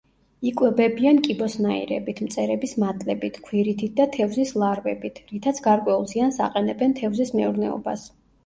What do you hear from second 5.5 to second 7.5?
გარკვეულ ზიანს აყენებენ თევზის